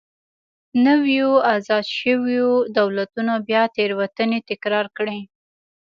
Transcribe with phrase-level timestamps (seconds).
[0.85, 5.19] نویو ازاد شویو دولتونو بیا تېروتنې تکرار کړې.